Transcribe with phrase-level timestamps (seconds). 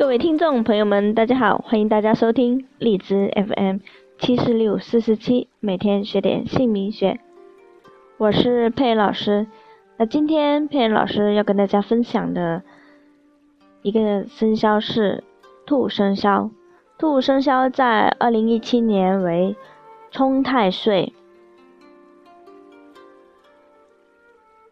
[0.00, 3.80] 各位听众朋友们，大家好，欢迎大家收听荔枝 FM
[4.18, 7.20] 七四六四四七，每天学点姓名学。
[8.16, 9.46] 我是佩老师。
[9.98, 12.62] 那今天佩老师要跟大家分享的
[13.82, 15.22] 一个生肖是
[15.66, 16.50] 兔生肖。
[16.98, 19.54] 兔生肖在二零一七年为
[20.10, 21.12] 冲太岁。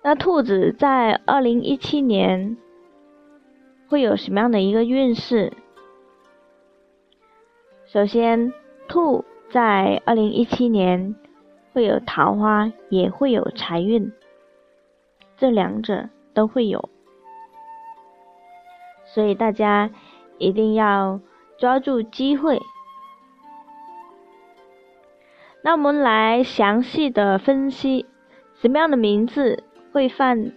[0.03, 2.57] 那兔子在二零一七年。
[3.89, 5.53] 会有什么样的一个运势？
[7.87, 8.53] 首先，
[8.87, 11.17] 兔在二零一七年
[11.73, 14.13] 会有桃花，也会有财运，
[15.39, 16.91] 这两者都会有，
[19.07, 19.91] 所以大家
[20.37, 21.19] 一定要
[21.57, 22.61] 抓住机会。
[25.63, 28.05] 那我们来详细的分析，
[28.61, 30.53] 什么样的名字会犯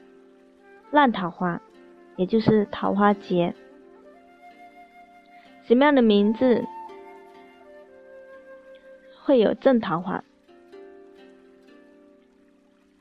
[0.92, 1.62] 烂桃花？
[2.16, 3.54] 也就是桃花劫，
[5.64, 6.66] 什么样的名字
[9.24, 10.24] 会有正桃花？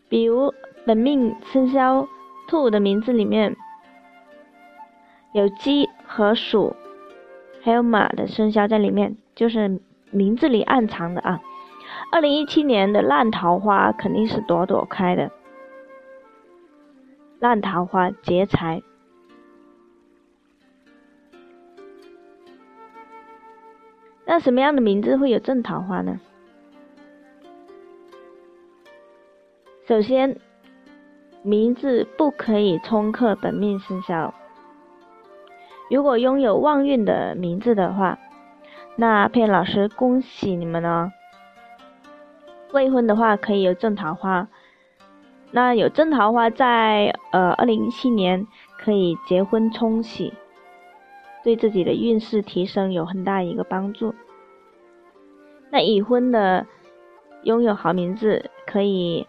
[0.08, 2.08] 比如本命生肖
[2.48, 3.56] 兔的名字里面
[5.32, 6.74] 有鸡和鼠，
[7.62, 9.80] 还有马的生肖在里面，就是
[10.10, 11.40] 名字里暗藏的啊。
[12.12, 15.30] 二零一七年的烂桃花肯定是朵朵开的，
[17.38, 18.82] 烂桃花劫财。
[24.32, 26.20] 那什么样的名字会有正桃花呢？
[29.88, 30.38] 首先，
[31.42, 34.32] 名字不可以冲克本命生肖。
[35.90, 38.20] 如果拥有旺运的名字的话，
[38.94, 41.10] 那佩老师恭喜你们哦。
[42.72, 44.46] 未婚的话可以有正桃花，
[45.50, 48.46] 那有正桃花在呃二零一七年
[48.78, 50.32] 可以结婚冲喜。
[51.42, 54.14] 对自己的运势提升有很大一个帮助。
[55.70, 56.66] 那已婚的
[57.44, 59.26] 拥有好名字，可以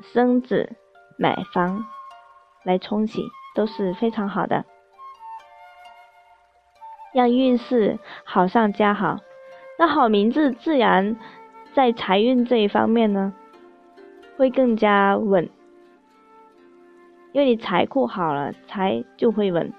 [0.00, 0.76] 生子、
[1.18, 1.84] 买房
[2.64, 3.22] 来冲喜，
[3.54, 4.64] 都是非常好的，
[7.12, 9.18] 让运势好上加好。
[9.78, 11.16] 那好名字自然
[11.72, 13.34] 在财运这一方面呢，
[14.36, 15.50] 会更加稳，
[17.32, 19.72] 因为你财库好了，财就会稳。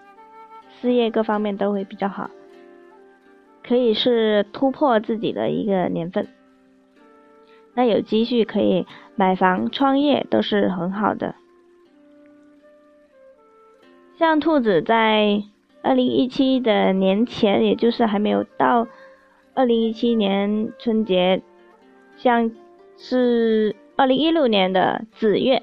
[0.81, 2.29] 事业各方面都会比较好，
[3.63, 6.27] 可以是突破自己的一个年份。
[7.73, 11.35] 那有积蓄可以买房、创业都是很好的。
[14.17, 15.43] 像兔子在
[15.81, 18.87] 二零一七的年前，也就是还没有到
[19.53, 21.41] 二零一七年春节，
[22.15, 22.49] 像
[22.97, 25.61] 是二零一六年的子月。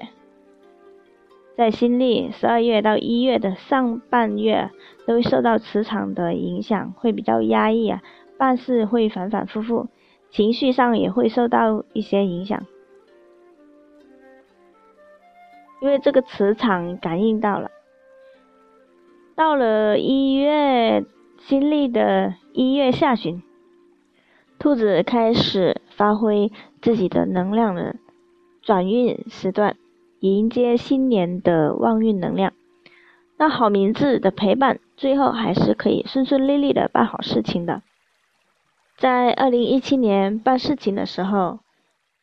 [1.55, 4.71] 在新历十二月到一月的上半月，
[5.05, 8.01] 都会受到磁场的影响，会比较压抑啊，
[8.39, 9.87] 办事会反反复复，
[10.31, 12.65] 情绪上也会受到一些影响，
[15.79, 17.69] 因为这个磁场感应到了。
[19.35, 21.05] 到了一月
[21.37, 23.43] 新历的一月下旬，
[24.57, 27.97] 兔子开始发挥自己的能量的
[28.63, 29.75] 转运时段。
[30.31, 32.53] 迎接新年的旺运能量，
[33.37, 37.81] 那好名字的陪伴，最后还是可以顺顺利利的办好事情的。
[38.95, 41.59] 在二零一七年办事情的时候，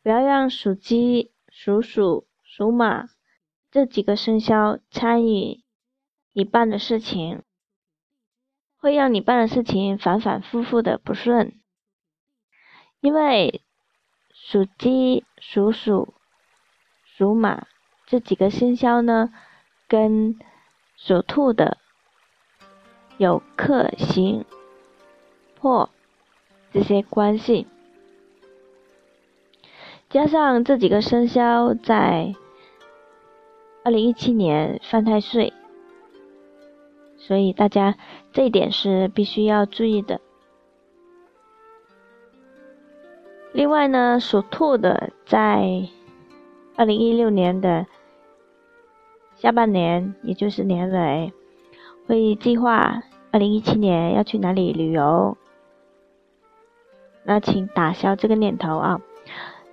[0.01, 3.07] 不要让属鸡、属鼠、属马
[3.69, 5.59] 这几个生肖参与
[6.33, 7.43] 你办的事情，
[8.79, 11.53] 会让你办的事情反反复复的不顺，
[12.99, 13.61] 因为
[14.33, 16.15] 属鸡、属鼠、
[17.05, 17.67] 属马。
[18.11, 19.31] 这几个生肖呢，
[19.87, 20.37] 跟
[20.97, 21.77] 属兔的
[23.15, 24.43] 有克刑
[25.55, 25.89] 破
[26.73, 27.67] 这些关系，
[30.09, 32.35] 加上这几个生肖在
[33.85, 35.53] 二零一七年犯太岁，
[37.17, 37.95] 所以大家
[38.33, 40.19] 这一点是必须要注意的。
[43.53, 45.87] 另外呢，属兔的在
[46.75, 47.87] 二零一六年的。
[49.41, 51.33] 下半年，也就是年尾，
[52.05, 53.01] 会计划
[53.31, 55.35] 二零一七年要去哪里旅游。
[57.23, 59.01] 那请打消这个念头啊，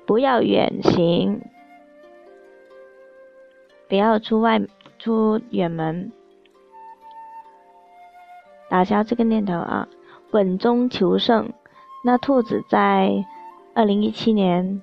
[0.06, 1.42] 不要远行，
[3.90, 4.58] 不要出外
[4.98, 6.12] 出远门，
[8.70, 9.86] 打消这个念头啊，
[10.30, 11.52] 稳中求胜。
[12.02, 13.22] 那兔子在
[13.74, 14.82] 二零一七年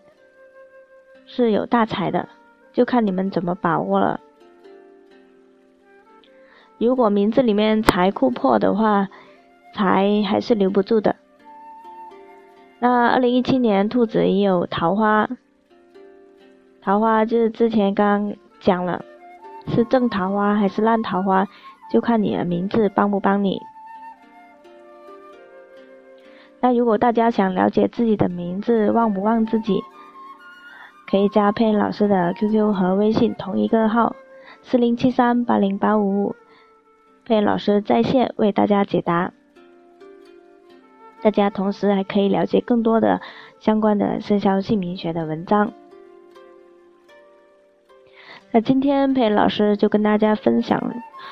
[1.26, 2.30] 是有大财的，
[2.72, 4.20] 就看你们怎么把握了。
[6.78, 9.08] 如果名字里面财库破的话，
[9.74, 11.16] 财还是留不住的。
[12.80, 15.30] 那二零一七年兔子也有桃花，
[16.82, 19.04] 桃花就是之前刚讲了，
[19.68, 21.48] 是正桃花还是烂桃花，
[21.92, 23.62] 就看你的名字帮不帮你。
[26.60, 29.82] 那如果大家想了解自己的名字旺不旺自己，
[31.10, 34.16] 可以加佩老师的 QQ 和微信同一个号，
[34.62, 36.36] 四零七三八零八五五，
[37.26, 39.34] 佩老师在线为大家解答。
[41.24, 43.20] 大家同时还可以了解更多的
[43.60, 45.74] 相关的生肖姓名学的文章。
[48.52, 50.80] 那今天佩老师就跟大家分享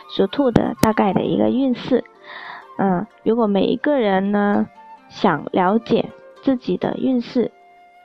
[0.10, 2.04] 属兔的大概的一个运势。
[2.80, 4.68] 嗯，如果每一个人呢
[5.10, 6.10] 想了解
[6.42, 7.52] 自己的运势，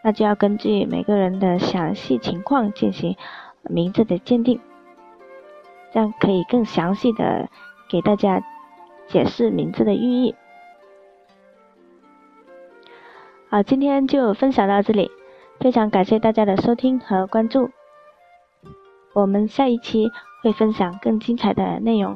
[0.05, 3.17] 那就要根据每个人的详细情况进行
[3.62, 4.61] 名字的鉴定，
[5.90, 7.49] 这样可以更详细的
[7.88, 8.43] 给大家
[9.06, 10.35] 解释名字的寓意。
[13.50, 15.11] 好，今天就分享到这里，
[15.58, 17.70] 非常感谢大家的收听和关注，
[19.14, 20.11] 我们下一期
[20.43, 22.14] 会分享更精彩的内容，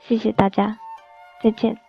[0.00, 0.78] 谢谢大家，
[1.42, 1.83] 再见。